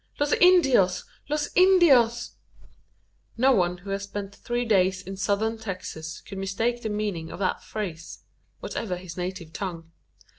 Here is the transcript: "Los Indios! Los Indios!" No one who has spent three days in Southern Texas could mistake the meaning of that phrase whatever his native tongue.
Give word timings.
"Los 0.19 0.33
Indios! 0.33 1.03
Los 1.29 1.51
Indios!" 1.55 2.31
No 3.37 3.51
one 3.51 3.77
who 3.77 3.91
has 3.91 4.05
spent 4.05 4.33
three 4.35 4.65
days 4.65 5.03
in 5.03 5.15
Southern 5.15 5.59
Texas 5.59 6.21
could 6.21 6.39
mistake 6.39 6.81
the 6.81 6.89
meaning 6.89 7.29
of 7.31 7.37
that 7.37 7.61
phrase 7.63 8.23
whatever 8.61 8.97
his 8.97 9.15
native 9.15 9.53
tongue. 9.53 9.91